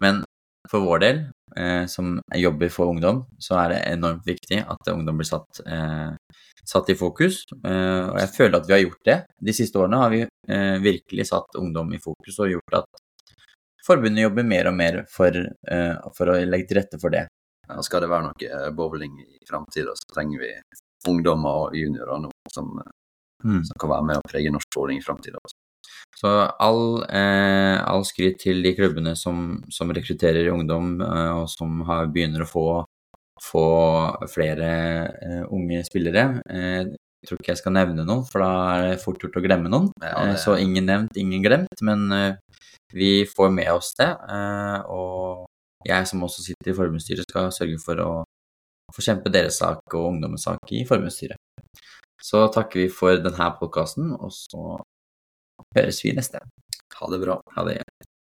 Men 0.04 0.24
for 0.70 0.86
vår 0.86 1.04
del, 1.04 1.22
eh, 1.58 1.86
som 1.88 2.20
jobber 2.36 2.70
for 2.74 2.92
ungdom, 2.92 3.24
så 3.40 3.58
er 3.64 3.74
det 3.74 3.82
enormt 3.94 4.28
viktig 4.28 4.62
at 4.62 4.92
ungdom 4.92 5.18
blir 5.22 5.30
satt, 5.30 5.62
eh, 5.66 6.12
satt 6.66 6.90
i 6.90 6.96
fokus. 7.00 7.44
Eh, 7.64 8.06
og 8.12 8.20
jeg 8.20 8.34
føler 8.36 8.60
at 8.60 8.68
vi 8.68 8.74
har 8.74 8.84
gjort 8.84 9.06
det. 9.06 9.20
De 9.42 9.54
siste 9.54 9.80
årene 9.80 10.02
har 10.04 10.10
vi 10.10 10.22
eh, 10.26 10.78
virkelig 10.84 11.30
satt 11.32 11.58
ungdom 11.58 11.94
i 11.94 12.02
fokus 12.04 12.40
og 12.40 12.52
gjort 12.54 12.84
at 12.84 13.06
forbundet 13.90 14.24
jobber 14.28 14.46
mer 14.48 14.70
og 14.72 14.76
mer 14.78 15.02
for, 15.12 15.36
eh, 15.68 15.96
for 16.18 16.32
å 16.34 16.38
legge 16.46 16.70
til 16.70 16.80
rette 16.82 17.00
for 17.02 17.10
det. 17.14 17.26
Ja, 17.70 17.82
skal 17.86 18.02
det 18.06 18.10
være 18.10 18.30
noe 18.30 18.72
bowling 18.78 19.18
i 19.22 19.40
framtida, 19.50 19.94
så 19.98 20.14
trenger 20.16 20.40
vi 20.42 20.54
ungdommer 21.10 21.66
og 21.68 21.76
juniorer 21.78 22.22
nå 22.24 22.30
som, 22.54 22.72
som 23.64 23.76
kan 23.80 23.90
være 23.94 24.06
med 24.08 24.18
og 24.22 24.30
prege 24.32 24.52
norsk 24.52 24.68
bowling 24.76 24.98
i 25.00 25.06
framtida. 25.06 25.38
Så 26.18 26.28
all, 26.60 27.04
eh, 27.10 27.78
all 27.88 28.02
skryt 28.04 28.40
til 28.42 28.64
de 28.66 28.74
klubbene 28.76 29.14
som, 29.16 29.64
som 29.72 29.90
rekrutterer 29.96 30.50
ungdom, 30.52 30.98
eh, 31.02 31.32
og 31.38 31.48
som 31.50 31.82
har, 31.88 32.08
begynner 32.12 32.44
å 32.44 32.50
få, 32.50 32.66
få 33.40 33.64
flere 34.34 34.72
eh, 35.22 35.44
unge 35.54 35.84
spillere. 35.88 36.42
Eh, 36.50 36.90
jeg 37.22 37.30
tror 37.30 37.40
ikke 37.40 37.54
jeg 37.54 37.62
skal 37.62 37.76
nevne 37.78 38.04
noen, 38.08 38.26
for 38.28 38.44
da 38.44 38.50
er 38.74 38.84
det 38.90 39.02
fort 39.04 39.22
gjort 39.24 39.38
å 39.40 39.44
glemme 39.46 39.70
noen. 39.72 39.90
Ja, 40.02 40.16
Eh, 40.24 40.34
det- 40.34 40.40
Så 40.44 40.58
ingen 40.60 40.86
nevnt, 40.90 41.16
ingen 41.16 41.44
glemt. 41.44 41.82
Men 41.82 42.12
eh, 42.12 42.36
vi 42.94 43.26
får 43.26 43.50
med 43.54 43.72
oss 43.74 43.94
det. 44.00 44.10
eh, 44.10 44.80
Og 44.90 45.46
jeg 45.86 46.08
som 46.08 46.24
også 46.24 46.44
sitter 46.44 46.72
i 46.72 46.76
formuesstyret, 46.76 47.26
skal 47.30 47.52
sørge 47.56 47.80
for 47.84 48.02
å 48.04 48.12
forkjempe 48.96 49.32
deres 49.32 49.60
sak 49.62 49.80
og 49.94 50.10
ungdommens 50.14 50.44
sak 50.48 50.72
i 50.74 50.84
formuesstyret. 50.86 51.38
Så 52.22 52.48
takker 52.52 52.82
vi 52.84 52.90
for 52.92 53.16
denne 53.24 53.52
podkasten, 53.60 54.12
og 54.20 54.32
så 54.36 54.80
høres 55.78 56.02
vi 56.04 56.12
neste. 56.18 56.42
Ha 57.00 57.08
det 57.14 57.22
bra. 57.22 57.40
Ha 57.56 57.64
det. 57.70 57.78